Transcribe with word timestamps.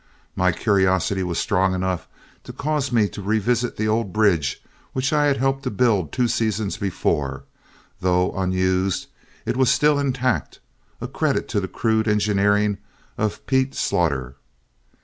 My 0.35 0.51
curiosity 0.51 1.21
was 1.21 1.37
strong 1.37 1.75
enough 1.75 2.07
to 2.45 2.51
cause 2.51 2.91
me 2.91 3.07
to 3.09 3.21
revisit 3.21 3.77
the 3.77 3.87
old 3.87 4.11
bridge 4.11 4.63
which 4.93 5.13
I 5.13 5.25
had 5.27 5.37
helped 5.37 5.61
to 5.65 5.69
build 5.69 6.11
two 6.11 6.27
seasons 6.27 6.75
before; 6.77 7.43
though 7.99 8.31
unused, 8.35 9.05
it 9.45 9.55
was 9.57 9.69
still 9.69 9.99
intact, 9.99 10.59
a 10.99 11.07
credit 11.07 11.47
to 11.49 11.59
the 11.59 11.67
crude 11.67 12.07
engineering 12.07 12.79
of 13.15 13.45
Pete 13.45 13.75
Slaughter. 13.75 14.37